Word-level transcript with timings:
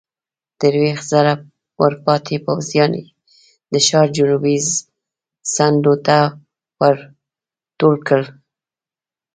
درويشت 0.59 1.05
زره 1.11 1.33
ورپاتې 1.81 2.37
پوځيان 2.45 2.91
يې 2.99 3.05
د 3.71 3.73
ښار 3.85 4.07
جنوبي 4.17 4.55
څنډو 5.53 5.93
ته 6.05 6.17
ورټول 6.79 7.95
کړل. 8.07 8.25